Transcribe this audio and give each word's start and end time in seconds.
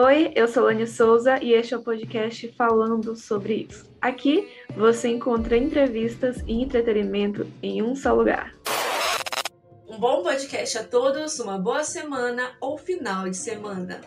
Oi, 0.00 0.30
eu 0.36 0.46
sou 0.46 0.62
Lani 0.62 0.86
Souza 0.86 1.42
e 1.42 1.52
este 1.52 1.74
é 1.74 1.76
o 1.76 1.82
podcast 1.82 2.46
falando 2.52 3.16
sobre 3.16 3.66
isso. 3.68 3.84
Aqui 4.00 4.48
você 4.76 5.08
encontra 5.08 5.56
entrevistas 5.56 6.36
e 6.46 6.62
entretenimento 6.62 7.44
em 7.60 7.82
um 7.82 7.96
só 7.96 8.14
lugar. 8.14 8.54
Um 9.88 9.98
bom 9.98 10.22
podcast 10.22 10.78
a 10.78 10.84
todos, 10.84 11.40
uma 11.40 11.58
boa 11.58 11.82
semana 11.82 12.56
ou 12.60 12.78
final 12.78 13.28
de 13.28 13.36
semana. 13.36 14.00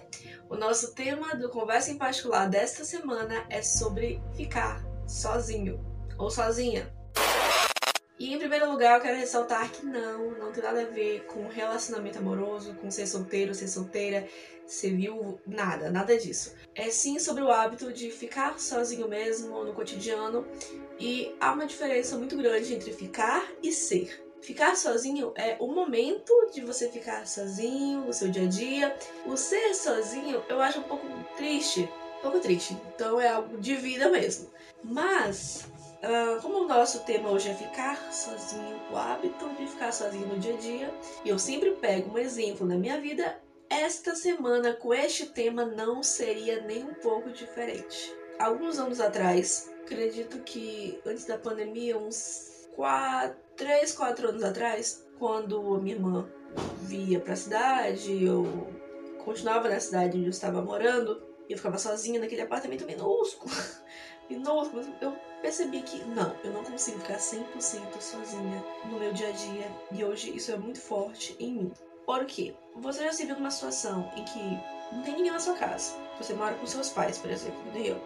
O 0.49 0.56
nosso 0.56 0.96
tema 0.96 1.35
do 1.35 1.49
Conversa 1.49 1.92
em 1.92 1.97
Particular 1.97 2.47
desta 2.47 2.85
semana 2.85 3.44
é 3.49 3.62
sobre 3.62 4.21
ficar 4.33 4.81
sozinho 5.05 5.78
ou 6.17 6.31
sozinha. 6.31 6.89
E 8.22 8.31
em 8.35 8.38
primeiro 8.38 8.69
lugar, 8.69 8.97
eu 8.97 9.01
quero 9.01 9.17
ressaltar 9.17 9.72
que 9.72 9.83
não, 9.83 10.29
não 10.38 10.51
tem 10.51 10.62
nada 10.62 10.83
a 10.83 10.85
ver 10.85 11.26
com 11.26 11.47
relacionamento 11.47 12.20
amoroso, 12.20 12.76
com 12.76 12.92
ser 12.92 13.08
solteiro, 13.08 13.51
ser 13.56 13.67
solteira, 13.67 14.28
ser 14.63 14.96
viúvo, 14.96 15.42
nada, 15.47 15.90
nada 15.90 16.16
disso. 16.16 16.53
É 16.75 16.91
sim 16.91 17.17
sobre 17.17 17.41
o 17.41 17.49
hábito 17.49 17.91
de 17.91 18.11
ficar 18.11 18.59
sozinho 18.59 19.07
mesmo 19.07 19.63
no 19.63 19.73
cotidiano 19.73 20.45
e 20.99 21.34
há 21.39 21.52
uma 21.52 21.66
diferença 21.66 22.16
muito 22.16 22.38
grande 22.38 22.75
entre 22.75 22.94
ficar 22.94 23.44
e 23.63 23.71
ser. 23.71 24.23
Ficar 24.39 24.77
sozinho 24.77 25.33
é 25.35 25.58
o 25.59 25.66
momento 25.66 26.31
de 26.53 26.61
você 26.61 26.89
ficar 26.89 27.25
sozinho 27.25 28.02
no 28.02 28.13
seu 28.13 28.30
dia 28.30 28.44
a 28.44 28.47
dia. 28.47 28.97
O 29.25 29.35
ser 29.35 29.73
sozinho 29.73 30.44
eu 30.47 30.61
acho 30.61 30.80
um 30.80 30.83
pouco 30.83 31.08
triste, 31.35 31.89
um 32.19 32.22
pouco 32.22 32.39
triste. 32.39 32.77
Então 32.94 33.19
é 33.19 33.30
algo 33.30 33.58
de 33.58 33.75
vida 33.77 34.11
mesmo. 34.11 34.47
Mas 34.83 35.66
Uh, 36.01 36.41
como 36.41 36.63
o 36.63 36.67
nosso 36.67 37.01
tema 37.01 37.29
hoje 37.29 37.49
é 37.49 37.53
ficar 37.53 38.11
sozinho, 38.11 38.81
o 38.91 38.97
hábito 38.97 39.47
de 39.49 39.67
ficar 39.67 39.91
sozinho 39.91 40.25
no 40.25 40.39
dia 40.39 40.55
a 40.55 40.57
dia, 40.57 40.93
e 41.23 41.29
eu 41.29 41.37
sempre 41.37 41.71
pego 41.75 42.15
um 42.15 42.17
exemplo 42.17 42.65
na 42.65 42.75
minha 42.75 42.99
vida, 42.99 43.39
esta 43.69 44.15
semana 44.15 44.73
com 44.73 44.91
este 44.95 45.27
tema 45.27 45.63
não 45.63 46.01
seria 46.01 46.59
nem 46.61 46.83
um 46.83 46.95
pouco 46.95 47.29
diferente. 47.29 48.15
Alguns 48.39 48.80
anos 48.80 48.99
atrás, 48.99 49.71
acredito 49.83 50.39
que 50.39 50.99
antes 51.05 51.25
da 51.25 51.38
pandemia, 51.38 51.95
uns 51.95 52.67
4, 52.75 53.38
3, 53.55 53.93
4 53.93 54.30
anos 54.30 54.43
atrás, 54.43 55.08
quando 55.19 55.75
a 55.75 55.80
minha 55.80 55.95
irmã 55.95 56.27
via 56.81 57.19
pra 57.19 57.36
cidade, 57.36 58.25
eu 58.25 58.67
continuava 59.23 59.69
na 59.69 59.80
cidade 59.80 60.17
onde 60.17 60.25
eu 60.25 60.31
estava 60.31 60.63
morando, 60.63 61.21
e 61.47 61.53
eu 61.53 61.58
ficava 61.58 61.77
sozinha 61.77 62.19
naquele 62.19 62.41
apartamento 62.41 62.88
minúsculo. 62.88 63.53
minúsculo. 64.37 64.83
Eu 64.99 65.11
percebi 65.41 65.81
que 65.81 66.03
não, 66.05 66.35
eu 66.43 66.51
não 66.51 66.63
consigo 66.63 66.99
ficar 66.99 67.17
100% 67.17 67.99
sozinha 67.99 68.63
no 68.85 68.99
meu 68.99 69.13
dia 69.13 69.29
a 69.29 69.31
dia 69.31 69.71
e 69.91 70.03
hoje 70.03 70.35
isso 70.35 70.51
é 70.51 70.57
muito 70.57 70.79
forte 70.79 71.35
em 71.39 71.53
mim. 71.53 71.73
Por 72.05 72.25
quê? 72.25 72.55
Você 72.75 73.03
já 73.03 73.13
se 73.13 73.25
viu 73.25 73.35
numa 73.35 73.52
situação 73.52 74.11
em 74.15 74.23
que 74.25 74.39
não 74.91 75.03
tem 75.03 75.15
ninguém 75.15 75.31
na 75.31 75.39
sua 75.39 75.55
casa. 75.55 75.95
Você 76.17 76.33
mora 76.33 76.55
com 76.55 76.65
seus 76.65 76.89
pais, 76.89 77.17
por 77.17 77.29
exemplo, 77.29 77.61
entendeu? 77.69 78.02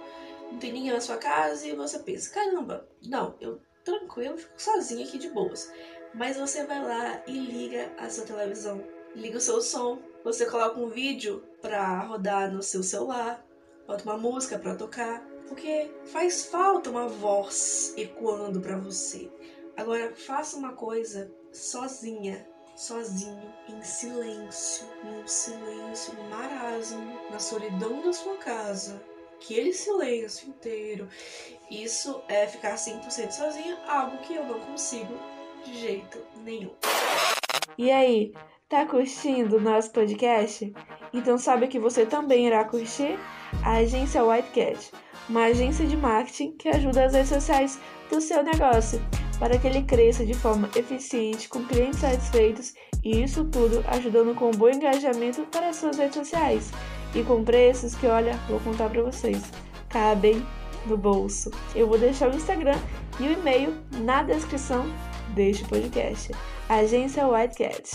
Não 0.51 0.59
tem 0.59 0.71
ninguém 0.71 0.93
na 0.93 1.01
sua 1.01 1.17
casa 1.17 1.67
e 1.67 1.75
você 1.75 1.99
pensa, 1.99 2.33
caramba, 2.33 2.87
não, 3.05 3.35
eu 3.39 3.59
tranquilo, 3.83 4.37
fico 4.37 4.61
sozinha 4.61 5.05
aqui 5.05 5.17
de 5.17 5.29
boas. 5.29 5.71
Mas 6.13 6.37
você 6.37 6.65
vai 6.65 6.81
lá 6.83 7.21
e 7.27 7.31
liga 7.31 7.91
a 7.97 8.09
sua 8.09 8.25
televisão, 8.25 8.83
liga 9.15 9.37
o 9.37 9.41
seu 9.41 9.61
som, 9.61 9.99
você 10.23 10.45
coloca 10.45 10.79
um 10.79 10.89
vídeo 10.89 11.43
pra 11.61 11.99
rodar 12.01 12.51
no 12.51 12.61
seu 12.61 12.83
celular, 12.83 13.45
bota 13.87 14.03
uma 14.03 14.17
música 14.17 14.57
pra 14.57 14.75
tocar, 14.75 15.25
porque 15.47 15.91
faz 16.05 16.45
falta 16.45 16.89
uma 16.89 17.07
voz 17.07 17.93
ecoando 17.97 18.59
para 18.59 18.77
você. 18.77 19.31
Agora 19.77 20.15
faça 20.15 20.57
uma 20.57 20.73
coisa 20.73 21.31
sozinha, 21.52 22.47
sozinho, 22.75 23.53
em 23.69 23.81
silêncio, 23.81 24.85
num 25.03 25.27
silêncio, 25.27 26.13
num 26.13 26.29
marasmo, 26.29 27.19
na 27.29 27.39
solidão 27.39 28.02
da 28.02 28.13
sua 28.13 28.37
casa. 28.37 29.02
Aquele 29.35 29.73
silêncio 29.73 30.49
inteiro. 30.49 31.07
Isso 31.69 32.21
é 32.27 32.47
ficar 32.47 32.75
100% 32.75 33.31
sozinha, 33.31 33.77
algo 33.87 34.17
que 34.20 34.36
eu 34.36 34.45
não 34.45 34.59
consigo 34.59 35.14
de 35.65 35.77
jeito 35.77 36.20
nenhum. 36.43 36.73
E 37.77 37.91
aí, 37.91 38.33
tá 38.70 38.86
curtindo 38.86 39.58
o 39.58 39.61
nosso 39.61 39.91
podcast? 39.91 40.73
Então 41.14 41.37
sabe 41.37 41.67
que 41.67 41.80
você 41.80 42.05
também 42.05 42.47
irá 42.47 42.64
curtir? 42.64 43.20
A 43.64 43.77
agência 43.77 44.23
White 44.23 44.49
Cat 44.52 44.91
uma 45.27 45.45
agência 45.45 45.86
de 45.86 45.97
marketing 45.97 46.52
que 46.53 46.69
ajuda 46.69 47.05
as 47.05 47.13
redes 47.13 47.30
sociais 47.30 47.80
do 48.09 48.21
seu 48.21 48.43
negócio 48.43 49.02
para 49.39 49.58
que 49.58 49.67
ele 49.67 49.83
cresça 49.83 50.25
de 50.25 50.33
forma 50.33 50.69
eficiente, 50.75 51.49
com 51.49 51.65
clientes 51.65 51.99
satisfeitos 51.99 52.73
e 53.03 53.23
isso 53.23 53.45
tudo 53.45 53.83
ajudando 53.87 54.33
com 54.35 54.47
um 54.47 54.52
bom 54.52 54.69
engajamento 54.69 55.43
para 55.52 55.69
as 55.69 55.75
suas 55.75 55.97
redes 55.97 56.15
sociais 56.15 56.71
e 57.14 57.23
com 57.23 57.43
preços 57.43 57.95
que, 57.95 58.08
olha, 58.08 58.33
vou 58.49 58.59
contar 58.59 58.89
para 58.89 59.02
vocês, 59.02 59.41
cabem 59.89 60.45
no 60.85 60.97
bolso. 60.97 61.52
Eu 61.75 61.87
vou 61.87 61.97
deixar 61.97 62.31
o 62.31 62.35
Instagram 62.35 62.77
e 63.19 63.27
o 63.27 63.31
e-mail 63.31 63.73
na 64.03 64.23
descrição 64.23 64.85
deste 65.33 65.65
podcast. 65.65 66.31
Agência 66.69 67.27
White 67.27 67.58
Cat. 67.58 67.91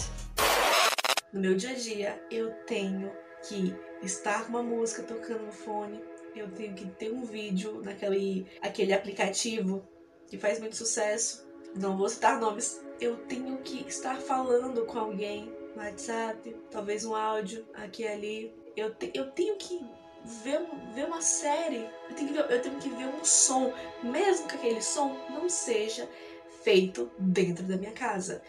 No 1.32 1.40
meu 1.40 1.54
dia 1.54 1.70
a 1.70 1.74
dia, 1.74 2.22
eu 2.30 2.50
tenho 2.66 3.10
que 3.48 3.74
estar 4.02 4.44
com 4.44 4.50
uma 4.50 4.62
música 4.62 5.02
tocando 5.02 5.46
no 5.46 5.52
fone, 5.52 6.00
eu 6.34 6.50
tenho 6.50 6.74
que 6.74 6.86
ter 6.86 7.12
um 7.12 7.24
vídeo 7.24 7.80
naquele 7.82 8.46
aquele 8.60 8.92
aplicativo 8.92 9.82
que 10.28 10.38
faz 10.38 10.60
muito 10.60 10.76
sucesso. 10.76 11.48
Não 11.74 11.96
vou 11.96 12.08
citar 12.08 12.40
nomes. 12.40 12.80
Eu 13.00 13.16
tenho 13.26 13.58
que 13.58 13.86
estar 13.88 14.20
falando 14.20 14.84
com 14.86 14.98
alguém 14.98 15.52
no 15.74 15.82
WhatsApp, 15.82 16.56
talvez 16.70 17.04
um 17.04 17.14
áudio 17.14 17.66
aqui 17.74 18.02
e 18.02 18.08
ali. 18.08 18.54
Eu, 18.76 18.94
te, 18.94 19.10
eu 19.14 19.30
tenho 19.30 19.56
que 19.56 19.80
ver, 20.24 20.60
ver 20.94 21.06
uma 21.06 21.22
série, 21.22 21.88
eu 22.08 22.14
tenho, 22.14 22.28
que 22.28 22.34
ver, 22.34 22.50
eu 22.50 22.62
tenho 22.62 22.78
que 22.78 22.88
ver 22.90 23.06
um 23.06 23.24
som, 23.24 23.72
mesmo 24.02 24.46
que 24.46 24.54
aquele 24.54 24.82
som 24.82 25.16
não 25.30 25.48
seja 25.48 26.08
feito 26.62 27.10
dentro 27.18 27.64
da 27.64 27.76
minha 27.76 27.92
casa. 27.92 28.42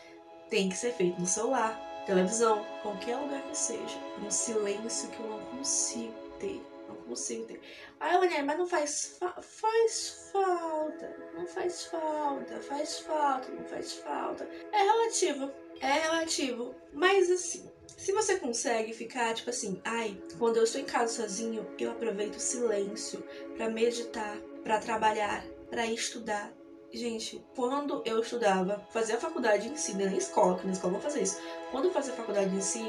Tem 0.50 0.70
que 0.70 0.76
ser 0.76 0.94
feito 0.94 1.20
no 1.20 1.26
celular, 1.26 1.80
televisão, 2.06 2.66
qualquer 2.82 3.18
lugar 3.18 3.42
que 3.44 3.58
seja. 3.58 3.98
Um 4.24 4.30
silêncio 4.30 5.10
que 5.10 5.20
eu 5.20 5.30
não 5.30 5.40
consigo 5.46 6.14
ter 6.40 6.62
consigo 6.96 7.46
ter. 7.46 7.62
Aí 8.00 8.14
eu 8.14 8.20
olhei, 8.20 8.42
mas 8.42 8.58
não 8.58 8.68
faz 8.68 9.18
fa 9.20 9.42
faz 9.42 10.30
falta, 10.32 11.16
não 11.34 11.46
faz 11.46 11.86
falta, 11.86 12.62
faz 12.62 13.00
falta, 13.00 13.52
não 13.52 13.66
faz 13.66 13.94
falta. 13.94 14.48
É 14.72 14.84
relativo, 14.84 15.52
é 15.80 15.94
relativo. 15.94 16.76
Mas 16.94 17.30
assim, 17.30 17.70
se 17.98 18.12
você 18.12 18.40
consegue 18.40 18.94
ficar 18.94 19.34
tipo 19.34 19.50
assim, 19.50 19.82
ai, 19.84 20.18
quando 20.40 20.58
eu 20.58 20.64
estou 20.64 20.82
em 20.82 20.86
casa 20.86 21.22
sozinho, 21.22 21.68
eu 21.80 21.92
aproveito 21.92 22.36
o 22.36 22.40
silêncio 22.40 23.24
para 23.56 23.70
meditar, 23.70 24.38
para 24.64 24.80
trabalhar, 24.80 25.46
para 25.70 25.86
estudar. 25.86 26.52
Gente, 26.94 27.42
quando 27.56 28.02
eu 28.06 28.20
estudava, 28.20 28.86
fazia 28.92 29.16
a 29.16 29.20
faculdade 29.20 29.70
em 29.70 29.78
si, 29.78 29.94
né? 29.94 30.06
na 30.06 30.18
escola, 30.18 30.58
que 30.58 30.66
na 30.66 30.74
escola 30.74 30.96
eu 30.96 31.00
vou 31.00 31.10
fazer 31.10 31.22
isso. 31.22 31.40
Quando 31.72 31.86
eu 31.86 31.92
fazia 31.92 32.12
a 32.12 32.18
faculdade 32.18 32.54
em 32.54 32.60
si, 32.60 32.84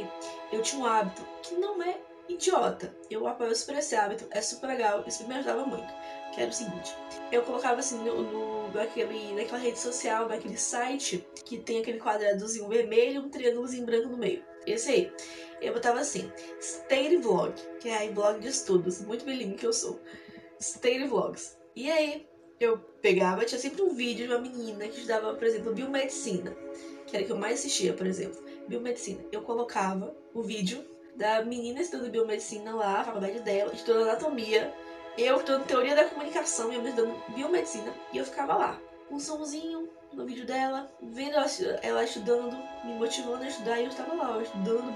eu 0.51 0.61
tinha 0.61 0.83
um 0.83 0.87
hábito 0.87 1.23
que 1.43 1.55
não 1.55 1.81
é 1.81 2.01
idiota. 2.29 2.95
Eu 3.11 3.27
apoio 3.27 3.55
super 3.55 3.79
esse 3.79 3.95
hábito, 3.95 4.27
é 4.31 4.41
super 4.41 4.69
legal, 4.69 5.05
isso 5.07 5.27
me 5.27 5.35
ajudava 5.35 5.67
muito. 5.67 5.93
Que 6.35 6.41
era 6.41 6.51
o 6.51 6.55
seguinte, 6.55 6.97
eu 7.31 7.43
colocava 7.43 7.81
assim 7.81 7.99
no, 7.99 8.23
no, 8.23 8.73
naquele, 8.73 9.35
naquela 9.35 9.59
rede 9.59 9.79
social, 9.79 10.29
naquele 10.29 10.57
site, 10.57 11.27
que 11.45 11.59
tem 11.59 11.81
aquele 11.81 12.01
quadradozinho 12.01 12.69
vermelho 12.69 13.17
e 13.17 13.19
um 13.19 13.29
triângulozinho 13.29 13.85
branco 13.85 14.09
no 14.09 14.17
meio. 14.17 14.43
Esse 14.67 14.91
aí. 14.91 15.13
Eu 15.61 15.75
botava 15.75 16.01
assim, 16.01 16.31
State 16.59 17.19
Vlog, 17.19 17.55
que 17.79 17.89
é 17.89 17.99
aí 17.99 18.11
blog 18.11 18.41
de 18.41 18.49
estudos, 18.49 19.01
muito 19.01 19.25
bilíngue 19.25 19.57
que 19.57 19.67
eu 19.67 19.73
sou. 19.73 20.01
State 20.59 21.05
Vlogs. 21.05 21.57
E 21.75 21.91
aí, 21.91 22.27
eu 22.59 22.79
pegava, 22.79 23.45
tinha 23.45 23.61
sempre 23.61 23.83
um 23.83 23.95
vídeo 23.95 24.27
de 24.27 24.33
uma 24.33 24.41
menina 24.41 24.87
que 24.89 24.97
estudava, 24.97 25.35
por 25.35 25.45
exemplo, 25.45 25.73
biomedicina, 25.73 26.57
que 27.07 27.17
era 27.17 27.25
que 27.25 27.33
eu 27.33 27.37
mais 27.37 27.61
assistia, 27.61 27.93
por 27.93 28.07
exemplo, 28.07 28.43
biomedicina. 28.69 29.25
Eu 29.33 29.43
colocava 29.43 30.17
o 30.33 30.43
vídeo 30.43 30.85
da 31.17 31.45
menina 31.45 31.81
estudando 31.81 32.11
biomedicina 32.11 32.75
lá, 32.75 33.01
a 33.01 33.05
faculdade 33.05 33.41
dela, 33.41 33.73
estudando 33.73 34.09
anatomia, 34.09 34.73
eu 35.17 35.37
estudando 35.37 35.67
teoria 35.67 35.95
da 35.95 36.07
comunicação 36.07 36.73
e 36.73 36.77
eu 36.77 36.87
estudando 36.87 37.35
biomedicina, 37.35 37.93
e 38.13 38.19
eu 38.19 38.25
ficava 38.25 38.55
lá, 38.55 38.81
um 39.11 39.19
somzinho 39.19 39.89
no 40.13 40.25
vídeo 40.25 40.47
dela, 40.47 40.91
vendo 41.01 41.37
ela, 41.37 41.47
ela 41.83 42.05
estudando, 42.05 42.57
me 42.85 42.95
motivando 42.95 43.45
a 43.45 43.49
estudar, 43.49 43.79
e 43.79 43.85
eu 43.85 43.91
estava 43.91 44.15
lá, 44.15 44.43
estudando 44.43 44.93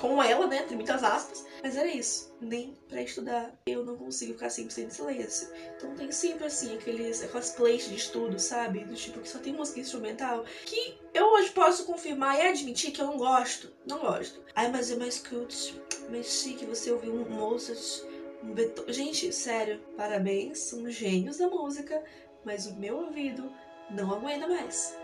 com 0.00 0.22
ela, 0.22 0.46
né? 0.46 0.62
Tem 0.62 0.76
muitas 0.76 1.02
aspas. 1.02 1.44
Mas 1.62 1.76
era 1.76 1.88
isso. 1.88 2.34
Nem 2.40 2.76
para 2.88 3.02
estudar 3.02 3.52
eu 3.66 3.84
não 3.84 3.96
consigo 3.96 4.34
ficar 4.34 4.48
100% 4.48 4.78
em 4.78 4.90
silêncio. 4.90 5.48
Então 5.76 5.94
tem 5.94 6.10
sempre 6.12 6.46
assim 6.46 6.76
aqueles, 6.76 7.22
aquelas 7.22 7.50
playlists 7.50 7.90
de 7.90 7.96
estudo, 7.96 8.38
sabe? 8.38 8.84
Do 8.84 8.94
tipo 8.94 9.20
que 9.20 9.28
só 9.28 9.38
tem 9.38 9.52
música 9.52 9.80
instrumental. 9.80 10.44
Que 10.64 10.98
eu 11.14 11.26
hoje 11.32 11.50
posso 11.50 11.84
confirmar 11.84 12.38
e 12.38 12.48
admitir 12.48 12.92
que 12.92 13.00
eu 13.00 13.06
não 13.06 13.16
gosto. 13.16 13.72
Não 13.86 13.98
gosto. 14.00 14.42
Ai, 14.54 14.70
mas 14.70 14.90
é 14.90 14.96
mais 14.96 15.18
cult, 15.18 15.80
mais 16.10 16.26
chique 16.26 16.66
você 16.66 16.90
ouvir 16.90 17.10
um 17.10 17.28
Mozart, 17.28 18.04
um 18.42 18.52
Beethoven. 18.52 18.92
Gente, 18.92 19.32
sério, 19.32 19.80
parabéns, 19.96 20.58
são 20.58 20.88
gênios 20.90 21.38
da 21.38 21.48
música. 21.48 22.02
Mas 22.44 22.66
o 22.66 22.76
meu 22.76 22.98
ouvido 22.98 23.52
não 23.90 24.12
aguenta 24.12 24.46
mais. 24.46 24.96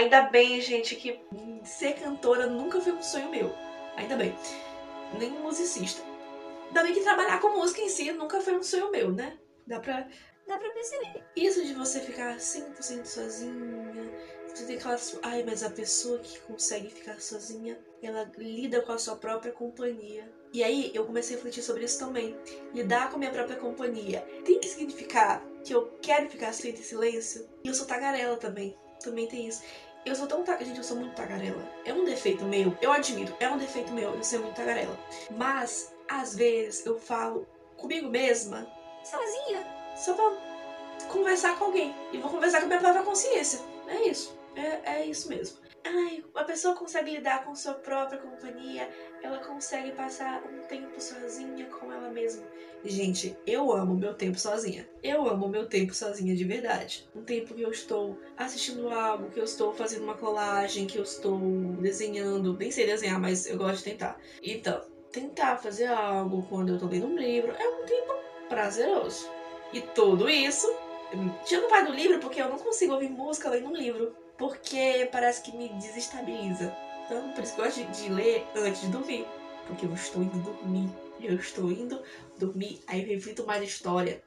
Ainda 0.00 0.22
bem, 0.22 0.58
gente, 0.62 0.96
que 0.96 1.20
ser 1.62 1.92
cantora 1.92 2.46
nunca 2.46 2.80
foi 2.80 2.94
um 2.94 3.02
sonho 3.02 3.30
meu. 3.30 3.52
Ainda 3.98 4.16
bem. 4.16 4.34
Nem 5.18 5.30
musicista. 5.30 6.02
Ainda 6.68 6.82
bem 6.82 6.94
que 6.94 7.02
trabalhar 7.02 7.38
com 7.38 7.50
música 7.50 7.82
em 7.82 7.88
si 7.90 8.10
nunca 8.10 8.40
foi 8.40 8.56
um 8.56 8.62
sonho 8.62 8.90
meu, 8.90 9.12
né? 9.12 9.38
Dá 9.66 9.78
pra, 9.78 10.08
dá 10.48 10.56
pra 10.56 10.70
perceber. 10.70 11.22
Isso 11.36 11.66
de 11.66 11.74
você 11.74 12.00
ficar 12.00 12.38
100% 12.38 13.04
sozinha, 13.04 14.10
você 14.46 14.64
tem 14.64 14.78
aquela. 14.78 14.96
Ai, 15.22 15.44
mas 15.44 15.62
a 15.62 15.68
pessoa 15.68 16.18
que 16.20 16.40
consegue 16.40 16.88
ficar 16.88 17.20
sozinha, 17.20 17.78
ela 18.02 18.32
lida 18.38 18.80
com 18.80 18.92
a 18.92 18.98
sua 18.98 19.16
própria 19.16 19.52
companhia. 19.52 20.26
E 20.50 20.64
aí 20.64 20.90
eu 20.94 21.04
comecei 21.04 21.34
a 21.34 21.36
refletir 21.36 21.62
sobre 21.62 21.84
isso 21.84 21.98
também. 21.98 22.34
Lidar 22.72 23.10
com 23.10 23.16
a 23.16 23.18
minha 23.18 23.32
própria 23.32 23.58
companhia 23.58 24.22
tem 24.46 24.58
que 24.58 24.66
significar 24.66 25.44
que 25.62 25.74
eu 25.74 25.92
quero 26.00 26.30
ficar 26.30 26.54
feita 26.54 26.80
em 26.80 26.84
silêncio? 26.84 27.46
E 27.62 27.68
eu 27.68 27.74
sou 27.74 27.86
tagarela 27.86 28.38
também. 28.38 28.74
Também 29.02 29.26
tem 29.26 29.46
isso. 29.46 29.62
Eu 30.04 30.14
sou 30.14 30.26
tão 30.26 30.42
tagarela. 30.42 30.66
Gente, 30.66 30.78
eu 30.78 30.84
sou 30.84 30.96
muito 30.96 31.14
tagarela. 31.14 31.62
É 31.84 31.92
um 31.92 32.04
defeito 32.04 32.44
meu. 32.44 32.76
Eu 32.80 32.92
admito. 32.92 33.34
É 33.38 33.48
um 33.48 33.58
defeito 33.58 33.92
meu 33.92 34.14
eu 34.14 34.22
ser 34.22 34.38
muito 34.38 34.56
tagarela. 34.56 34.98
Mas, 35.30 35.94
às 36.08 36.34
vezes, 36.34 36.84
eu 36.86 36.98
falo 36.98 37.46
comigo 37.76 38.08
mesma, 38.08 38.66
sozinha, 39.04 39.66
só 39.96 40.14
pra 40.14 41.04
conversar 41.08 41.58
com 41.58 41.66
alguém. 41.66 41.94
E 42.12 42.18
vou 42.18 42.30
conversar 42.30 42.60
com 42.60 42.64
a 42.64 42.68
minha 42.68 42.80
própria 42.80 43.02
consciência. 43.02 43.60
É 43.88 44.08
isso. 44.08 44.38
É, 44.56 44.96
é 44.96 45.06
isso 45.06 45.28
mesmo. 45.28 45.58
Ai, 45.84 46.22
a 46.34 46.44
pessoa 46.44 46.74
consegue 46.74 47.12
lidar 47.12 47.44
com 47.44 47.54
sua 47.54 47.74
própria 47.74 48.18
companhia, 48.18 48.88
ela 49.22 49.38
consegue 49.38 49.92
passar 49.92 50.42
um 50.44 50.60
tempo 50.66 51.00
sozinha 51.00 51.66
com 51.66 51.90
ela 51.90 52.10
mesma. 52.10 52.46
Gente, 52.84 53.36
eu 53.46 53.72
amo 53.72 53.94
meu 53.94 54.14
tempo 54.14 54.38
sozinha. 54.38 54.88
Eu 55.02 55.28
amo 55.28 55.48
meu 55.48 55.66
tempo 55.66 55.94
sozinha 55.94 56.36
de 56.36 56.44
verdade. 56.44 57.08
Um 57.14 57.22
tempo 57.22 57.54
que 57.54 57.62
eu 57.62 57.70
estou 57.70 58.18
assistindo 58.36 58.88
algo, 58.90 59.30
que 59.30 59.40
eu 59.40 59.44
estou 59.44 59.72
fazendo 59.72 60.04
uma 60.04 60.14
colagem, 60.14 60.86
que 60.86 60.98
eu 60.98 61.02
estou 61.02 61.38
desenhando. 61.80 62.56
Nem 62.56 62.70
sei 62.70 62.86
desenhar, 62.86 63.18
mas 63.18 63.46
eu 63.46 63.56
gosto 63.56 63.78
de 63.78 63.84
tentar. 63.84 64.18
Então, 64.42 64.82
tentar 65.10 65.56
fazer 65.56 65.86
algo 65.86 66.46
quando 66.48 66.70
eu 66.70 66.74
estou 66.76 66.88
lendo 66.88 67.06
um 67.06 67.16
livro 67.16 67.52
é 67.52 67.68
um 67.68 67.84
tempo 67.84 68.14
prazeroso. 68.48 69.28
E 69.72 69.80
tudo 69.80 70.28
isso. 70.28 70.66
Tira 71.44 71.62
no 71.62 71.68
pai 71.68 71.84
do 71.84 71.92
livro 71.92 72.20
porque 72.20 72.40
eu 72.40 72.48
não 72.48 72.58
consigo 72.58 72.92
ouvir 72.92 73.10
música 73.10 73.50
lendo 73.50 73.68
um 73.68 73.74
livro 73.74 74.14
porque 74.40 75.06
parece 75.12 75.42
que 75.42 75.54
me 75.54 75.68
desestabiliza. 75.68 76.74
Então, 77.04 77.30
por 77.32 77.44
isso 77.44 77.54
que 77.54 77.60
eu 77.60 77.64
gosto 77.66 77.84
de, 77.84 78.08
ler 78.08 78.46
antes 78.56 78.80
de 78.80 78.88
dormir. 78.88 79.26
Porque 79.66 79.84
eu 79.84 79.92
estou 79.92 80.22
indo 80.22 80.38
dormir. 80.38 80.88
Eu 81.20 81.36
estou 81.36 81.70
indo 81.70 82.02
dormir. 82.38 82.80
Aí 82.86 83.02
eu 83.02 83.08
reflito 83.08 83.46
mais 83.46 83.60
a 83.60 83.66
história 83.66 84.24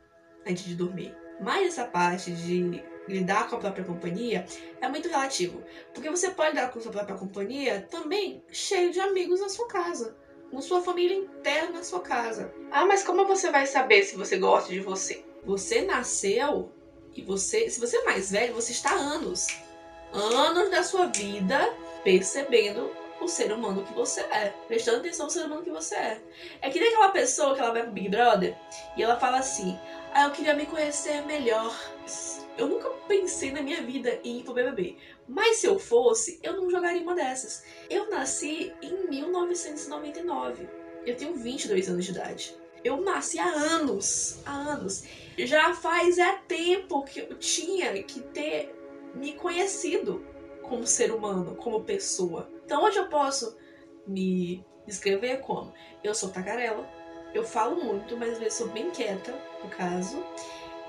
antes 0.48 0.66
de 0.66 0.76
dormir. 0.76 1.18
Mas 1.42 1.70
essa 1.70 1.86
parte 1.86 2.30
de 2.30 2.84
lidar 3.08 3.50
com 3.50 3.56
a 3.56 3.60
própria 3.60 3.84
companhia 3.84 4.46
é 4.80 4.88
muito 4.88 5.10
relativo. 5.10 5.64
Porque 5.96 6.12
você 6.12 6.30
pode 6.30 6.52
lidar 6.52 6.72
com 6.72 6.78
a 6.78 6.82
sua 6.84 6.92
própria 6.92 7.18
companhia 7.18 7.88
também 7.90 8.44
cheio 8.52 8.92
de 8.92 9.00
amigos 9.00 9.42
na 9.42 9.50
sua 9.50 9.68
casa. 9.68 10.16
Com 10.52 10.62
sua 10.62 10.84
família 10.84 11.18
inteira 11.18 11.72
na 11.72 11.82
sua 11.82 12.02
casa. 12.02 12.54
Ah, 12.70 12.86
mas 12.86 13.02
como 13.02 13.26
você 13.26 13.50
vai 13.50 13.66
saber 13.66 14.04
se 14.04 14.16
você 14.16 14.38
gosta 14.38 14.72
de 14.72 14.80
você? 14.80 15.26
Você 15.44 15.82
nasceu 15.82 16.72
e 17.16 17.24
você, 17.24 17.68
se 17.68 17.80
você 17.80 17.98
é 17.98 18.06
mais 18.06 18.30
velho, 18.30 18.54
você 18.54 18.72
está 18.72 18.92
há 18.92 19.00
anos 19.00 19.48
anos 20.14 20.70
da 20.70 20.84
sua 20.84 21.08
vida 21.08 21.74
percebendo 22.04 22.92
o 23.20 23.28
ser 23.28 23.52
humano 23.52 23.84
que 23.84 23.94
você 23.94 24.22
é, 24.22 24.54
prestando 24.68 24.98
atenção 24.98 25.26
no 25.26 25.32
ser 25.32 25.46
humano 25.46 25.64
que 25.64 25.70
você 25.70 25.96
é. 25.96 26.22
É 26.62 26.70
que 26.70 26.80
nem 26.80 26.90
aquela 26.90 27.10
pessoa 27.10 27.56
que 27.56 27.62
ela 27.62 27.72
vai 27.72 27.84
pro 27.84 27.92
Big 27.92 28.10
Brother 28.10 28.56
e 28.98 29.04
ela 29.04 29.20
fala 29.20 29.40
assim: 29.40 29.80
Ah, 30.14 30.26
eu 30.26 30.32
queria 30.32 30.54
me 30.54 30.66
conhecer 30.66 31.26
melhor. 31.26 31.74
Eu 32.58 32.68
nunca 32.68 32.90
pensei 33.08 33.52
na 33.52 33.62
minha 33.62 33.82
vida 33.82 34.20
em 34.24 34.40
ir 34.40 34.44
pro 34.44 34.54
BBB. 34.54 34.98
Mas 35.28 35.58
se 35.58 35.66
eu 35.68 35.80
fosse, 35.80 36.40
eu 36.44 36.54
não 36.54 36.70
jogaria 36.70 37.02
uma 37.02 37.16
dessas. 37.16 37.64
Eu 37.90 38.10
nasci 38.10 38.72
em 38.82 39.08
1999. 39.10 40.68
Eu 41.06 41.16
tenho 41.16 41.34
22 41.34 41.90
anos 41.90 42.06
de 42.06 42.12
idade. 42.12 42.56
Eu 42.84 43.02
nasci 43.02 43.40
há 43.40 43.48
anos, 43.48 44.40
há 44.46 44.54
anos. 44.54 45.04
Já 45.38 45.74
faz 45.74 46.18
é 46.18 46.38
tempo 46.48 47.04
que 47.04 47.22
eu 47.22 47.36
tinha 47.40 48.04
que 48.04 48.20
ter 48.20 48.76
me 49.14 49.34
conhecido 49.34 50.26
como 50.62 50.88
ser 50.88 51.12
humano, 51.12 51.56
como 51.56 51.84
pessoa. 51.84 52.50
Então 52.66 52.84
hoje 52.84 52.98
eu 52.98 53.08
posso 53.08 53.56
me 54.08 54.66
descrever 54.86 55.42
como 55.42 55.74
eu 56.04 56.16
sou 56.16 56.30
tagarela, 56.30 56.90
eu 57.34 57.44
falo 57.44 57.84
muito, 57.84 58.16
mas 58.18 58.34
às 58.34 58.40
vezes 58.40 58.56
sou 58.56 58.68
bem 58.70 58.92
quieta, 58.92 59.34
no 59.64 59.70
caso. 59.70 60.24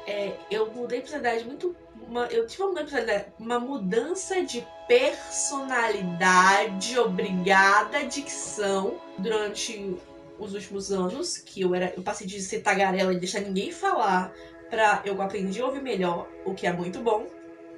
É, 0.06 0.36
eu 0.50 0.70
mudei 0.72 0.98
de 0.98 1.04
personalidade 1.04 1.46
muito. 1.46 1.74
Uma, 2.06 2.26
eu 2.26 2.46
tive 2.46 2.64
uma, 2.64 2.82
uma 3.38 3.58
mudança 3.58 4.42
de 4.42 4.62
personalidade 4.86 6.98
obrigada 6.98 8.04
dicção 8.04 9.00
durante 9.16 9.96
os 10.38 10.52
últimos 10.52 10.92
anos, 10.92 11.38
que 11.38 11.62
eu 11.62 11.74
era. 11.74 11.94
Eu 11.96 12.02
passei 12.02 12.26
de 12.26 12.42
ser 12.42 12.60
tagarela 12.60 13.14
e 13.14 13.18
deixar 13.18 13.40
ninguém 13.40 13.72
falar 13.72 14.34
pra 14.68 15.00
eu 15.06 15.22
aprendi 15.22 15.62
a 15.62 15.66
ouvir 15.66 15.82
melhor, 15.82 16.28
o 16.44 16.52
que 16.52 16.66
é 16.66 16.72
muito 16.72 17.00
bom 17.00 17.26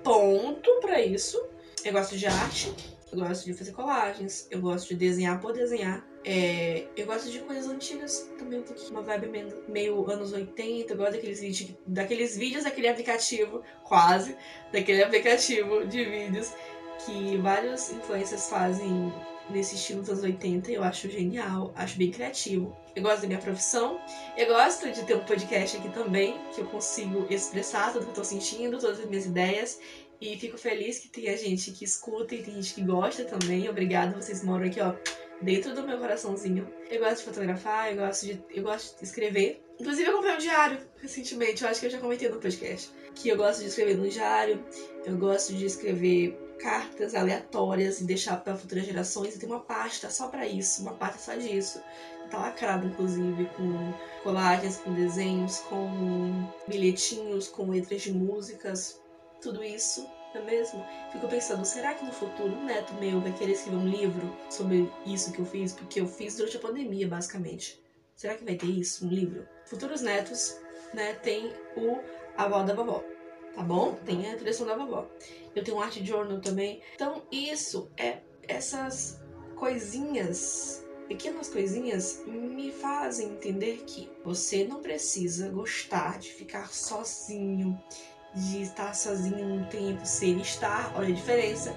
ponto 0.06 0.70
para 0.80 1.00
isso. 1.00 1.44
Eu 1.84 1.92
gosto 1.92 2.16
de 2.16 2.26
arte, 2.26 2.72
eu 3.12 3.18
gosto 3.18 3.44
de 3.44 3.52
fazer 3.54 3.72
colagens, 3.72 4.46
eu 4.52 4.60
gosto 4.60 4.88
de 4.88 4.94
desenhar 4.94 5.40
por 5.40 5.52
desenhar. 5.52 6.06
É, 6.24 6.86
eu 6.96 7.06
gosto 7.06 7.28
de 7.28 7.40
coisas 7.40 7.68
antigas 7.68 8.30
também, 8.38 8.60
um 8.60 8.62
pouquinho, 8.62 8.90
uma 8.92 9.02
vibe 9.02 9.28
meio, 9.68 10.08
anos 10.08 10.32
80. 10.32 10.92
Eu 10.92 10.96
gosto 10.96 11.12
daqueles, 11.12 11.40
vídeos, 11.40 11.70
daqueles 11.86 12.36
vídeos 12.36 12.64
daquele 12.64 12.88
aplicativo, 12.88 13.62
quase, 13.82 14.36
daquele 14.72 15.02
aplicativo 15.02 15.84
de 15.86 16.04
vídeos 16.04 16.52
que 17.04 17.36
vários 17.38 17.90
influencers 17.90 18.48
fazem 18.48 19.12
nesse 19.50 19.74
estilo 19.74 20.00
dos 20.00 20.10
anos 20.10 20.24
80. 20.24 20.70
Eu 20.70 20.82
acho 20.82 21.08
genial, 21.08 21.72
acho 21.74 21.96
bem 21.96 22.10
criativo. 22.10 22.76
Eu 22.94 23.02
gosto 23.02 23.22
da 23.22 23.28
minha 23.28 23.40
profissão. 23.40 24.00
Eu 24.36 24.46
gosto 24.46 24.90
de 24.90 25.04
ter 25.04 25.14
um 25.16 25.24
podcast 25.24 25.76
aqui 25.76 25.88
também, 25.90 26.40
que 26.54 26.60
eu 26.60 26.66
consigo 26.66 27.26
expressar 27.30 27.92
tudo 27.92 28.04
que 28.04 28.10
eu 28.10 28.14
tô 28.14 28.24
sentindo, 28.24 28.78
todas 28.78 29.00
as 29.00 29.06
minhas 29.06 29.26
ideias. 29.26 29.78
E 30.20 30.36
fico 30.38 30.56
feliz 30.56 30.98
que 30.98 31.08
tenha 31.08 31.36
gente 31.36 31.70
que 31.72 31.84
escuta 31.84 32.34
e 32.34 32.42
tem 32.42 32.54
gente 32.54 32.74
que 32.74 32.82
gosta 32.82 33.24
também. 33.24 33.68
Obrigada, 33.68 34.18
vocês 34.18 34.42
moram 34.42 34.66
aqui, 34.66 34.80
ó, 34.80 34.94
dentro 35.42 35.74
do 35.74 35.82
meu 35.82 35.98
coraçãozinho. 35.98 36.66
Eu 36.90 37.00
gosto 37.00 37.18
de 37.18 37.24
fotografar, 37.24 37.90
eu 37.90 37.96
gosto 37.96 38.26
de, 38.26 38.42
eu 38.50 38.62
gosto 38.62 38.98
de 38.98 39.04
escrever. 39.04 39.62
Inclusive, 39.78 40.08
eu 40.08 40.14
comprei 40.14 40.34
um 40.34 40.38
diário 40.38 40.78
recentemente, 40.96 41.62
eu 41.62 41.68
acho 41.68 41.80
que 41.80 41.86
eu 41.86 41.90
já 41.90 41.98
comentei 41.98 42.28
no 42.30 42.40
podcast. 42.40 42.90
Que 43.14 43.28
eu 43.28 43.36
gosto 43.36 43.60
de 43.60 43.66
escrever 43.66 43.96
no 43.98 44.08
diário, 44.08 44.64
eu 45.04 45.16
gosto 45.18 45.52
de 45.52 45.66
escrever 45.66 46.45
cartas 46.58 47.14
aleatórias 47.14 48.00
e 48.00 48.04
deixar 48.04 48.42
para 48.42 48.56
futuras 48.56 48.84
gerações. 48.84 49.34
E 49.34 49.38
tem 49.38 49.48
uma 49.48 49.60
pasta 49.60 50.10
só 50.10 50.28
para 50.28 50.46
isso, 50.46 50.82
uma 50.82 50.94
pasta 50.94 51.18
só 51.18 51.34
disso. 51.38 51.82
Tá 52.30 52.38
lacrado, 52.38 52.86
inclusive, 52.86 53.46
com 53.56 53.92
colagens, 54.22 54.78
com 54.78 54.92
desenhos, 54.92 55.60
com 55.60 56.50
bilhetinhos, 56.66 57.48
com 57.48 57.70
letras 57.70 58.02
de 58.02 58.12
músicas, 58.12 59.00
tudo 59.40 59.62
isso, 59.62 60.04
não 60.34 60.42
é 60.42 60.44
mesmo? 60.44 60.84
Fico 61.12 61.28
pensando, 61.28 61.64
será 61.64 61.94
que 61.94 62.04
no 62.04 62.12
futuro 62.12 62.52
um 62.52 62.64
neto 62.64 62.94
meu 62.94 63.20
vai 63.20 63.32
querer 63.32 63.52
escrever 63.52 63.76
um 63.76 63.88
livro 63.88 64.36
sobre 64.50 64.90
isso 65.06 65.32
que 65.32 65.38
eu 65.38 65.46
fiz? 65.46 65.72
Porque 65.72 66.00
eu 66.00 66.06
fiz 66.08 66.36
durante 66.36 66.56
a 66.56 66.60
pandemia, 66.60 67.06
basicamente. 67.06 67.80
Será 68.16 68.34
que 68.34 68.44
vai 68.44 68.56
ter 68.56 68.66
isso, 68.66 69.06
um 69.06 69.08
livro? 69.08 69.46
Futuros 69.66 70.00
netos, 70.00 70.58
né, 70.92 71.14
tem 71.14 71.52
o 71.76 71.98
avó 72.36 72.62
da 72.62 72.74
vovó, 72.74 73.04
tá 73.56 73.62
bom? 73.62 73.94
Tem 74.04 74.30
a 74.30 74.36
direção 74.36 74.66
da 74.66 74.76
vovó. 74.76 75.08
Eu 75.54 75.64
tenho 75.64 75.78
um 75.78 75.80
art 75.80 75.96
journal 76.02 76.40
também. 76.40 76.82
Então, 76.94 77.22
isso 77.32 77.90
é 77.96 78.18
essas 78.46 79.20
coisinhas 79.56 80.86
pequenas 81.08 81.48
coisinhas 81.48 82.22
me 82.26 82.72
fazem 82.72 83.28
entender 83.28 83.84
que 83.86 84.10
você 84.24 84.64
não 84.64 84.82
precisa 84.82 85.48
gostar 85.48 86.18
de 86.18 86.32
ficar 86.32 86.72
sozinho, 86.72 87.80
de 88.34 88.62
estar 88.62 88.94
sozinho 88.94 89.46
um 89.46 89.64
tempo, 89.66 90.04
ser 90.04 90.36
estar, 90.38 90.92
olha 90.96 91.08
a 91.08 91.12
diferença, 91.12 91.74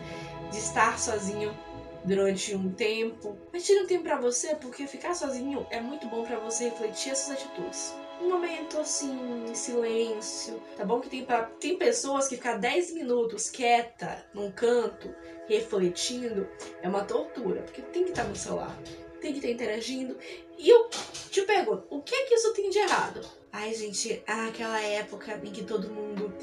de 0.51 0.57
estar 0.57 0.97
sozinho 0.99 1.55
durante 2.03 2.55
um 2.55 2.71
tempo. 2.71 3.37
Mas 3.51 3.65
tire 3.65 3.81
um 3.81 3.87
tempo 3.87 4.03
para 4.03 4.19
você, 4.19 4.55
porque 4.55 4.87
ficar 4.87 5.13
sozinho 5.13 5.65
é 5.69 5.79
muito 5.79 6.07
bom 6.07 6.23
para 6.23 6.39
você 6.39 6.65
refletir 6.65 7.11
essas 7.11 7.31
atitudes. 7.31 7.93
Um 8.21 8.29
momento 8.29 8.79
assim, 8.79 9.45
em 9.49 9.55
silêncio. 9.55 10.61
Tá 10.75 10.83
bom 10.83 10.99
que 10.99 11.09
tem, 11.09 11.23
pra, 11.23 11.43
tem 11.43 11.77
pessoas 11.77 12.27
que 12.27 12.35
ficar 12.35 12.57
10 12.57 12.93
minutos 12.93 13.49
quieta 13.49 14.25
num 14.33 14.51
canto, 14.51 15.13
refletindo, 15.47 16.47
é 16.81 16.89
uma 16.89 17.03
tortura, 17.03 17.61
porque 17.61 17.81
tem 17.81 18.03
que 18.03 18.09
estar 18.09 18.25
no 18.25 18.35
celular 18.35 18.77
tem 19.19 19.33
que 19.33 19.39
estar 19.39 19.51
interagindo. 19.51 20.17
E 20.57 20.69
eu 20.69 20.89
te 21.29 21.41
pergunto, 21.43 21.85
o 21.89 22.01
que 22.01 22.15
é 22.15 22.25
que 22.25 22.35
isso 22.35 22.53
tem 22.53 22.69
de 22.69 22.79
errado? 22.79 23.21
Ai, 23.51 23.73
gente, 23.73 24.21
aquela 24.27 24.81
época 24.81 25.39
em 25.43 25.51
que 25.51 25.63
todo 25.63 25.89
mundo 25.89 26.33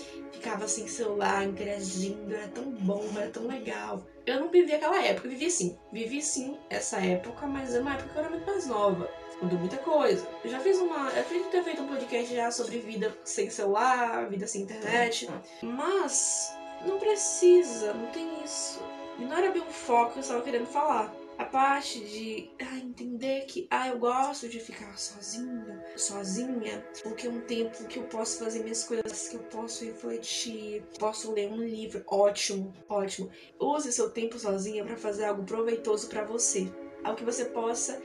ficava 0.46 0.68
sem 0.68 0.86
celular, 0.86 1.44
interagindo, 1.44 2.32
era 2.32 2.46
tão 2.46 2.70
bom, 2.70 3.04
era 3.16 3.28
tão 3.30 3.48
legal. 3.48 4.06
Eu 4.24 4.38
não 4.38 4.48
vivi 4.48 4.72
aquela 4.72 5.04
época, 5.04 5.28
vivi 5.28 5.50
sim. 5.50 5.76
Vivi 5.92 6.22
sim 6.22 6.56
essa 6.70 6.98
época, 6.98 7.48
mas 7.48 7.74
é 7.74 7.80
uma 7.80 7.94
época 7.94 8.10
que 8.10 8.16
eu 8.16 8.20
era 8.20 8.30
muito 8.30 8.46
mais 8.46 8.66
nova. 8.66 9.10
Mudou 9.42 9.58
muita 9.58 9.76
coisa. 9.78 10.26
Eu 10.44 10.50
já 10.50 10.60
fiz 10.60 10.78
uma. 10.78 11.10
Eu 11.10 11.20
acredito 11.20 11.50
ter 11.50 11.64
feito 11.64 11.82
um 11.82 11.88
podcast 11.88 12.32
já 12.34 12.50
sobre 12.52 12.78
vida 12.78 13.12
sem 13.24 13.50
celular, 13.50 14.28
vida 14.30 14.46
sem 14.46 14.62
internet. 14.62 15.28
Mas 15.62 16.54
não 16.86 16.96
precisa, 16.98 17.92
não 17.92 18.06
tem 18.06 18.44
isso. 18.44 18.80
E 19.18 19.24
não 19.24 19.36
era 19.36 19.50
bem 19.50 19.62
o 19.62 19.72
foco 19.72 20.12
que 20.12 20.18
eu 20.18 20.22
estava 20.22 20.42
querendo 20.42 20.66
falar. 20.66 21.12
A 21.38 21.44
parte 21.44 22.00
de 22.00 22.50
ah, 22.60 22.78
entender 22.78 23.44
que 23.44 23.66
ah, 23.70 23.88
eu 23.88 23.98
gosto 23.98 24.48
de 24.48 24.58
ficar 24.58 24.96
sozinho, 24.98 25.82
sozinha, 25.94 26.82
porque 27.02 27.26
é 27.26 27.30
um 27.30 27.42
tempo 27.42 27.86
que 27.86 27.98
eu 27.98 28.04
posso 28.04 28.38
fazer 28.38 28.62
minhas 28.62 28.84
coisas, 28.84 29.28
que 29.28 29.36
eu 29.36 29.42
posso 29.44 29.84
refletir, 29.84 30.82
posso 30.98 31.32
ler 31.32 31.50
um 31.50 31.62
livro. 31.62 32.02
Ótimo, 32.06 32.72
ótimo. 32.88 33.30
Use 33.60 33.92
seu 33.92 34.10
tempo 34.10 34.38
sozinha 34.38 34.84
para 34.84 34.96
fazer 34.96 35.26
algo 35.26 35.44
proveitoso 35.44 36.08
para 36.08 36.24
você. 36.24 36.72
Algo 37.04 37.18
que 37.18 37.24
você 37.24 37.44
possa 37.44 38.02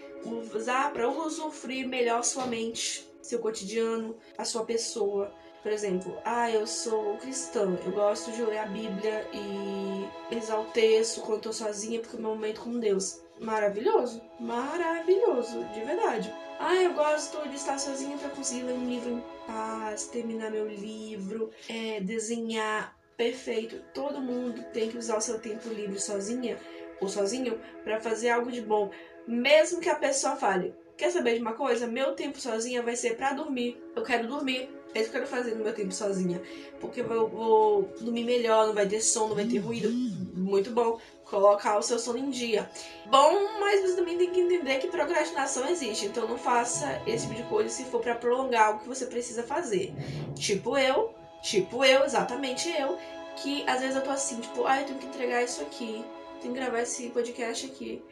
usar 0.54 0.92
para 0.92 1.10
usufruir 1.10 1.88
melhor 1.88 2.24
sua 2.24 2.46
mente, 2.46 3.10
seu 3.22 3.40
cotidiano, 3.40 4.18
a 4.38 4.44
sua 4.44 4.66
pessoa. 4.66 5.34
Por 5.62 5.72
exemplo, 5.72 6.18
ah, 6.26 6.50
eu 6.50 6.66
sou 6.66 7.18
cristã, 7.18 7.78
eu 7.86 7.92
gosto 7.92 8.32
de 8.32 8.42
ler 8.42 8.58
a 8.58 8.66
Bíblia 8.66 9.28
e 9.32 10.08
rezar 10.34 10.60
o 10.60 10.66
texto 10.66 11.22
quando 11.22 11.38
estou 11.38 11.54
sozinha, 11.54 12.00
porque 12.00 12.16
é 12.16 12.20
o 12.20 12.22
meu 12.22 12.32
momento 12.32 12.62
com 12.62 12.80
Deus. 12.80 13.22
Maravilhoso, 13.40 14.22
maravilhoso, 14.40 15.64
de 15.66 15.82
verdade. 15.82 16.34
Ah, 16.60 16.76
eu 16.76 16.94
gosto 16.94 17.48
de 17.48 17.56
estar 17.56 17.80
sozinha 17.80 18.18
para 18.18 18.30
conseguir 18.30 18.64
ler 18.64 18.74
um 18.74 18.88
livro 18.88 19.12
em 19.12 19.24
paz, 19.46 20.08
terminar 20.08 20.52
meu 20.52 20.68
livro, 20.68 21.52
é, 21.70 22.00
desenhar. 22.02 22.96
Perfeito. 23.16 23.80
Todo 23.94 24.20
mundo 24.20 24.64
tem 24.74 24.90
que 24.90 24.98
usar 24.98 25.18
o 25.18 25.22
seu 25.22 25.40
tempo 25.40 25.70
livre 25.70 26.00
sozinha 26.00 26.58
ou 27.00 27.08
sozinho 27.08 27.60
para 27.84 28.00
fazer 28.00 28.30
algo 28.30 28.52
de 28.52 28.62
bom, 28.62 28.90
mesmo 29.28 29.80
que 29.80 29.90
a 29.90 29.96
pessoa 29.96 30.36
fale. 30.36 30.74
Quer 31.02 31.10
saber 31.10 31.34
de 31.34 31.42
uma 31.42 31.54
coisa? 31.54 31.88
Meu 31.88 32.14
tempo 32.14 32.40
sozinha 32.40 32.84
vai 32.84 32.96
ser 32.96 33.18
para 33.18 33.34
dormir. 33.34 33.76
Eu 33.96 34.04
quero 34.04 34.28
dormir. 34.28 34.70
É 34.94 35.02
isso 35.02 35.10
que 35.10 35.18
eu 35.18 35.22
quero 35.22 35.36
fazer 35.36 35.56
no 35.56 35.64
meu 35.64 35.74
tempo 35.74 35.92
sozinha. 35.92 36.40
Porque 36.80 37.02
eu 37.02 37.28
vou, 37.28 37.92
dormir 38.00 38.24
melhor, 38.24 38.68
não 38.68 38.76
vai 38.76 38.88
ter 38.88 39.02
som, 39.02 39.30
não 39.30 39.36
vai 39.36 39.46
ter 39.46 39.58
ruído. 39.58 39.90
Muito 39.92 40.70
bom. 40.70 41.00
Colocar 41.26 41.80
o 41.80 41.82
seu 41.82 41.98
sono 41.98 42.20
em 42.20 42.30
dia. 42.30 42.70
Bom, 43.08 43.34
mas 43.60 43.82
você 43.82 43.96
também 43.96 44.16
tem 44.16 44.30
que 44.30 44.42
entender 44.42 44.78
que 44.78 44.90
procrastinação 44.90 45.68
existe. 45.68 46.06
Então 46.06 46.28
não 46.28 46.38
faça 46.38 47.02
esse 47.08 47.26
tipo 47.26 47.42
de 47.42 47.50
coisa 47.50 47.70
se 47.70 47.86
for 47.86 48.00
para 48.00 48.14
prolongar 48.14 48.68
algo 48.68 48.82
que 48.82 48.88
você 48.88 49.08
precisa 49.08 49.42
fazer. 49.42 49.92
Tipo 50.36 50.78
eu, 50.78 51.16
tipo 51.42 51.84
eu, 51.84 52.06
exatamente 52.06 52.70
eu, 52.80 52.96
que 53.38 53.68
às 53.68 53.82
vezes 53.82 53.96
eu 53.96 54.04
tô 54.04 54.12
assim, 54.12 54.40
tipo, 54.40 54.68
ah, 54.68 54.80
eu 54.80 54.86
tenho 54.86 55.00
que 55.00 55.08
entregar 55.08 55.42
isso 55.42 55.64
aqui, 55.64 56.06
tenho 56.40 56.54
que 56.54 56.60
gravar 56.60 56.82
esse 56.84 57.10
podcast 57.10 57.66
aqui. 57.66 58.04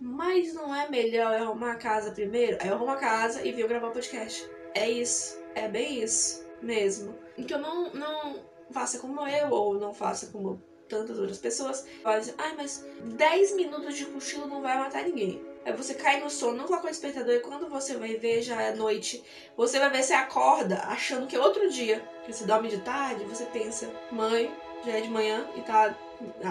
Mas 0.00 0.54
não 0.54 0.74
é 0.74 0.88
melhor 0.88 1.38
eu 1.38 1.48
arrumar 1.48 1.72
a 1.72 1.76
casa 1.76 2.12
primeiro? 2.12 2.58
Aí 2.60 2.68
eu 2.68 2.74
arrumo 2.74 2.90
a 2.90 2.96
casa 2.96 3.46
e 3.46 3.52
venho 3.52 3.68
gravar 3.68 3.88
o 3.88 3.92
podcast. 3.92 4.48
É 4.74 4.88
isso. 4.88 5.38
É 5.54 5.68
bem 5.68 6.02
isso 6.02 6.44
mesmo. 6.62 7.18
Então 7.36 7.58
não, 7.58 7.92
não 7.92 8.40
faça 8.70 8.98
como 8.98 9.26
eu, 9.26 9.50
ou 9.50 9.74
não 9.78 9.92
faça 9.92 10.26
como 10.26 10.62
tantas 10.88 11.18
outras 11.18 11.38
pessoas. 11.38 11.86
Dizer, 12.18 12.34
ai, 12.38 12.54
mas 12.56 12.84
10 13.04 13.56
minutos 13.56 13.96
de 13.96 14.06
cochilo 14.06 14.46
não 14.46 14.60
vai 14.60 14.78
matar 14.78 15.04
ninguém. 15.04 15.42
Aí 15.64 15.72
você 15.74 15.94
cai 15.94 16.20
no 16.20 16.30
sono, 16.30 16.56
não 16.56 16.64
coloca 16.64 16.86
o 16.86 16.90
despertador, 16.90 17.34
e 17.34 17.40
quando 17.40 17.68
você 17.68 17.94
vai 17.96 18.16
ver, 18.16 18.42
já 18.42 18.60
é 18.62 18.74
noite. 18.74 19.22
Você 19.56 19.78
vai 19.78 19.90
ver, 19.90 20.02
você 20.02 20.14
acorda 20.14 20.78
achando 20.86 21.26
que 21.26 21.36
é 21.36 21.40
outro 21.40 21.70
dia. 21.70 22.00
Que 22.24 22.32
você 22.32 22.44
dorme 22.44 22.68
de 22.68 22.78
tarde, 22.78 23.24
você 23.24 23.44
pensa, 23.46 23.90
mãe, 24.10 24.54
já 24.84 24.92
é 24.92 25.00
de 25.00 25.08
manhã 25.08 25.48
e 25.56 25.60
tá. 25.62 25.94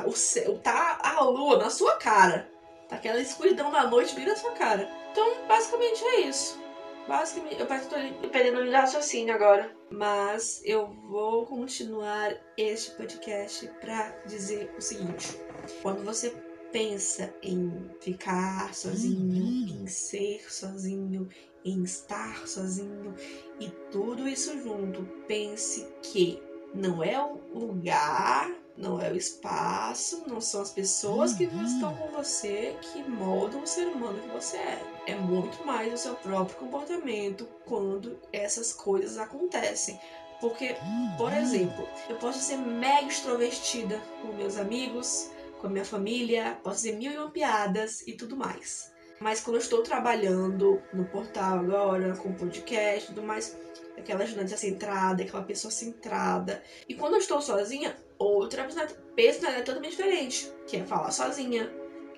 O 0.05 0.57
tá 0.57 1.00
a 1.03 1.24
lua 1.24 1.57
na 1.57 1.69
sua 1.69 1.95
cara. 1.98 2.50
Aquela 2.89 3.22
escuridão 3.22 3.72
da 3.72 3.88
noite 3.88 4.19
na 4.19 4.36
sua 4.36 4.51
cara. 4.51 4.89
Então, 5.12 5.48
basicamente 5.48 6.03
é 6.03 6.22
isso. 6.22 6.60
Basicamente, 7.08 7.60
eu 7.60 7.65
parece 7.65 7.89
que 7.89 8.13
tô 8.22 8.29
perdendo 8.29 8.60
o 8.62 8.72
raciocínio 8.72 9.34
agora. 9.34 9.75
Mas 9.89 10.62
eu 10.63 10.88
vou 11.08 11.46
continuar 11.46 12.36
este 12.55 12.91
podcast 12.91 13.67
para 13.81 14.10
dizer 14.25 14.72
o 14.77 14.81
seguinte: 14.81 15.39
quando 15.81 16.03
você 16.03 16.31
pensa 16.72 17.34
em 17.41 17.89
ficar 18.00 18.74
sozinho, 18.75 19.81
em 19.81 19.88
ser 19.88 20.51
sozinho, 20.51 21.27
em 21.65 21.84
estar 21.84 22.48
sozinho 22.48 23.15
e 23.60 23.69
tudo 23.91 24.27
isso 24.27 24.62
junto, 24.62 25.03
pense 25.27 25.88
que 26.03 26.41
não 26.74 27.03
é 27.03 27.19
o 27.19 27.39
lugar 27.53 28.51
não 28.79 29.00
é 29.00 29.12
o 29.12 29.17
espaço, 29.17 30.24
não 30.25 30.39
são 30.39 30.62
as 30.62 30.71
pessoas 30.71 31.33
que 31.33 31.45
uhum. 31.45 31.63
estão 31.63 31.93
com 31.95 32.07
você 32.07 32.75
que 32.81 33.03
moldam 33.03 33.62
o 33.62 33.67
ser 33.67 33.88
humano 33.88 34.19
que 34.21 34.29
você 34.29 34.57
é. 34.57 34.81
É 35.07 35.15
muito 35.15 35.65
mais 35.65 35.93
o 35.93 35.98
seu 35.98 36.15
próprio 36.15 36.57
comportamento 36.57 37.45
quando 37.65 38.17
essas 38.31 38.71
coisas 38.71 39.17
acontecem. 39.17 40.00
Porque, 40.39 40.77
por 41.17 41.31
uhum. 41.31 41.38
exemplo, 41.38 41.88
eu 42.07 42.15
posso 42.15 42.39
ser 42.39 42.55
mega 42.55 43.07
extrovertida 43.07 44.01
com 44.21 44.31
meus 44.33 44.57
amigos, 44.57 45.29
com 45.59 45.67
a 45.67 45.69
minha 45.69 45.83
família, 45.86 46.57
posso 46.63 46.77
dizer 46.77 46.95
mil 46.95 47.12
e 47.12 47.17
uma 47.17 47.29
piadas 47.29 48.07
e 48.07 48.13
tudo 48.13 48.38
mais. 48.38 48.93
Mas 49.19 49.41
quando 49.41 49.57
eu 49.57 49.62
estou 49.62 49.83
trabalhando 49.83 50.81
no 50.93 51.03
portal 51.03 51.59
agora, 51.59 52.15
com 52.15 52.33
podcast 52.33 53.03
e 53.03 53.13
tudo 53.13 53.27
mais, 53.27 53.57
aquela 53.98 54.25
jornalista 54.25 54.55
centrada, 54.57 55.21
aquela 55.21 55.43
pessoa 55.43 55.69
centrada. 55.69 56.63
E 56.88 56.95
quando 56.95 57.15
eu 57.15 57.19
estou 57.19 57.41
sozinha, 57.41 57.93
outra 58.19 58.67
personalidade 59.15 59.65
totalmente 59.65 59.91
diferente, 59.91 60.51
que 60.67 60.77
é 60.77 60.85
falar 60.85 61.09
sozinha, 61.11 61.71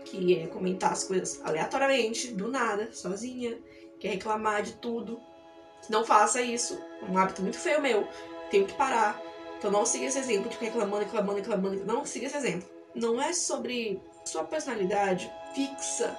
que 0.04 0.36
é 0.36 0.48
comentar 0.48 0.92
as 0.92 1.04
coisas 1.04 1.40
aleatoriamente, 1.44 2.34
do 2.34 2.48
nada, 2.50 2.92
sozinha, 2.92 3.58
que 4.00 4.08
é 4.08 4.12
reclamar 4.12 4.64
de 4.64 4.74
tudo. 4.74 5.22
Não 5.90 6.04
faça 6.04 6.42
isso, 6.42 6.78
é 7.02 7.06
um 7.06 7.18
hábito 7.18 7.42
muito 7.42 7.58
feio 7.58 7.82
meu, 7.82 8.08
tenho 8.50 8.66
que 8.66 8.74
parar. 8.74 9.22
Então 9.58 9.72
não 9.72 9.86
siga 9.86 10.06
esse 10.06 10.18
exemplo 10.18 10.50
de 10.50 10.58
reclamando, 10.58 11.06
reclamando, 11.06 11.38
reclamando, 11.38 11.86
não 11.86 12.04
siga 12.04 12.26
esse 12.26 12.36
exemplo. 12.36 12.68
Não 12.96 13.22
é 13.22 13.32
sobre 13.32 14.02
sua 14.26 14.44
personalidade 14.44 15.32
fixa 15.54 16.18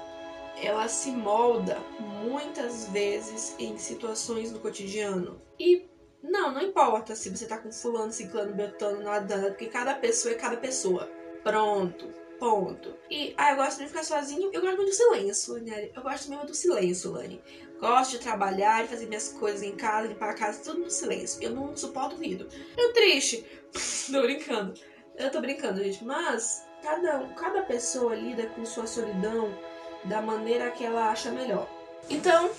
ela 0.61 0.89
se 0.89 1.11
molda 1.11 1.79
muitas 2.25 2.87
vezes 2.89 3.55
em 3.59 3.77
situações 3.79 4.53
no 4.53 4.61
cotidiano. 4.61 5.41
E 5.59 5.89
não, 6.23 6.53
não 6.53 6.63
importa 6.63 7.17
se 7.17 7.31
você 7.31 7.47
tá 7.47 7.59
com 7.59 7.73
fulano, 7.73 8.13
ciclano, 8.13 8.55
betano, 8.55 9.03
nada, 9.03 9.49
porque 9.49 9.67
cada 9.67 9.95
pessoa 9.95 10.33
é 10.33 10.37
cada 10.37 10.57
pessoa. 10.57 11.11
Pronto. 11.43 12.23
Ponto. 12.39 12.97
E, 13.09 13.35
ah, 13.37 13.53
eu 13.53 13.57
gosto 13.57 13.79
de 13.79 13.87
ficar 13.87 14.03
sozinho, 14.03 14.51
eu 14.53 14.61
gosto 14.61 14.77
muito 14.77 14.91
do 14.91 14.95
silêncio, 14.95 15.63
né? 15.63 15.91
Eu 15.95 16.03
gosto 16.03 16.29
mesmo 16.29 16.45
do 16.45 16.55
silêncio, 16.55 17.13
Lani. 17.13 17.41
Gosto 17.79 18.13
de 18.13 18.19
trabalhar, 18.19 18.83
de 18.83 18.89
fazer 18.89 19.07
minhas 19.07 19.29
coisas 19.29 19.63
em 19.63 19.77
casa, 19.77 20.09
limpar 20.09 20.31
a 20.31 20.35
casa, 20.35 20.61
tudo 20.63 20.81
no 20.81 20.91
silêncio. 20.91 21.41
Eu 21.41 21.51
não 21.51 21.77
suporto 21.77 22.17
ruído. 22.17 22.49
Eu 22.77 22.93
triste. 22.93 23.47
tô 24.11 24.23
brincando. 24.23 24.75
Eu 25.17 25.31
tô 25.31 25.41
brincando, 25.41 25.83
gente. 25.85 26.05
Mas 26.05 26.67
cada, 26.83 27.29
cada 27.35 27.63
pessoa 27.63 28.15
lida 28.15 28.47
com 28.49 28.65
sua 28.65 28.89
solidão 28.89 29.57
da 30.05 30.21
maneira 30.21 30.71
que 30.73 30.85
ela 30.85 31.11
acha 31.11 31.31
melhor. 31.31 31.69
Então, 32.11 32.51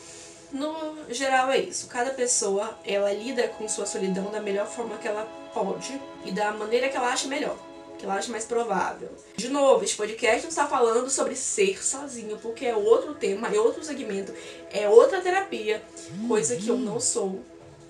no 0.54 0.96
geral 1.10 1.52
é 1.52 1.58
isso. 1.58 1.88
Cada 1.88 2.12
pessoa 2.12 2.78
ela 2.86 3.12
lida 3.12 3.48
com 3.50 3.68
sua 3.68 3.86
solidão 3.86 4.32
da 4.32 4.40
melhor 4.40 4.68
forma 4.68 4.98
que 4.98 5.08
ela 5.08 5.26
pode 5.54 6.00
e 6.24 6.32
da 6.32 6.52
maneira 6.54 6.90
que 6.90 6.96
ela 6.96 7.12
acha 7.12 7.28
melhor, 7.28 7.58
que 7.98 8.06
ela 8.06 8.16
acha 8.16 8.32
mais 8.32 8.46
provável. 8.46 9.10
De 9.36 9.50
novo, 9.50 9.84
este 9.84 9.98
podcast 9.98 10.44
não 10.44 10.50
está 10.50 10.68
falando 10.68 11.10
sobre 11.10 11.36
ser 11.36 11.84
sozinho, 11.84 12.38
porque 12.38 12.66
é 12.66 12.76
outro 12.76 13.16
tema, 13.16 13.48
é 13.48 13.60
outro 13.60 13.84
segmento, 13.84 14.32
é 14.72 14.88
outra 14.88 15.22
terapia, 15.22 15.82
coisa 16.28 16.56
que 16.56 16.68
eu 16.68 16.78
não 16.78 17.00
sou 17.00 17.44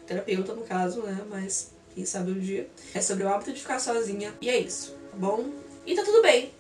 terapeuta 0.08 0.54
no 0.54 0.62
caso, 0.62 1.02
né? 1.02 1.22
Mas 1.30 1.72
quem 1.94 2.06
sabe 2.06 2.32
um 2.32 2.40
dia. 2.40 2.68
É 2.94 3.02
sobre 3.02 3.24
o 3.24 3.30
hábito 3.30 3.52
de 3.52 3.60
ficar 3.60 3.80
sozinha 3.80 4.34
e 4.42 4.50
é 4.50 4.58
isso, 4.58 4.96
tá 5.12 5.18
bom? 5.18 5.50
E 5.86 5.96
tá 5.96 6.04
tudo 6.04 6.22
bem. 6.22 6.52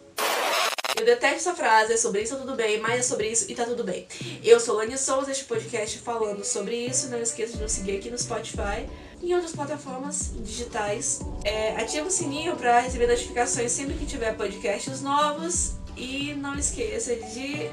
Eu 1.03 1.07
detesto 1.07 1.35
essa 1.35 1.53
frase, 1.53 1.91
é 1.91 1.97
sobre 1.97 2.21
isso, 2.21 2.37
tudo 2.37 2.55
bem, 2.55 2.79
mas 2.79 2.97
é 2.97 3.01
sobre 3.01 3.27
isso 3.27 3.51
e 3.51 3.55
tá 3.55 3.65
tudo 3.65 3.83
bem. 3.83 4.07
Eu 4.41 4.57
sou 4.57 4.77
Lani 4.77 4.97
Souza, 4.97 5.31
este 5.31 5.43
podcast 5.43 5.99
falando 5.99 6.45
sobre 6.45 6.77
isso. 6.77 7.09
Não 7.09 7.19
esqueça 7.19 7.57
de 7.57 7.61
nos 7.61 7.73
seguir 7.73 7.97
aqui 7.97 8.09
no 8.09 8.17
Spotify 8.17 8.87
e 9.21 9.31
em 9.31 9.33
outras 9.33 9.51
plataformas 9.51 10.31
digitais. 10.37 11.19
É, 11.43 11.75
ativa 11.75 12.07
o 12.07 12.09
sininho 12.09 12.55
para 12.55 12.79
receber 12.79 13.07
notificações 13.07 13.73
sempre 13.73 13.95
que 13.95 14.05
tiver 14.05 14.33
podcasts 14.37 15.01
novos. 15.01 15.73
E 15.97 16.33
não 16.35 16.55
esqueça 16.55 17.17
de 17.17 17.69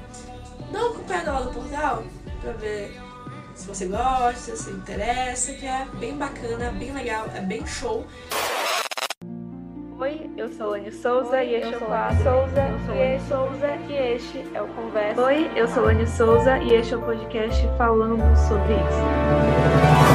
dá 0.71 0.79
uma 0.79 0.89
acompanhada 0.91 1.31
lá 1.31 1.39
no 1.41 1.53
portal 1.53 2.03
pra 2.41 2.51
ver 2.53 2.99
se 3.55 3.67
você 3.67 3.85
gosta, 3.87 4.33
se 4.33 4.51
você 4.51 4.71
interessa, 4.71 5.53
que 5.53 5.65
é 5.65 5.85
bem 5.99 6.15
bacana, 6.15 6.71
bem 6.71 6.93
legal, 6.93 7.25
é 7.35 7.41
bem 7.41 7.65
show. 7.65 8.05
Oi, 9.99 10.29
eu 10.37 10.47
sou 10.53 10.69
Lani 10.69 10.93
Souza 10.93 11.35
Oi, 11.35 11.45
e 11.45 11.55
este 11.55 11.73
é 11.73 11.77
o 11.77 11.81
quadro. 11.81 12.23
Souza, 12.23 12.61
eu 12.61 12.79
sou 12.79 12.95
Lani 12.95 13.19
Souza 13.27 13.75
e 13.89 13.93
este 14.15 14.45
é 14.53 14.61
o 14.61 14.67
Conversa. 14.69 15.21
Oi, 15.21 15.51
eu 15.57 15.67
sou 15.67 15.83
Lani 15.83 16.07
Souza 16.07 16.57
e 16.59 16.73
este 16.73 16.93
é 16.93 16.97
o 16.97 17.01
podcast 17.01 17.67
falando 17.77 18.23
sobre 18.47 18.75
isso. 18.75 20.08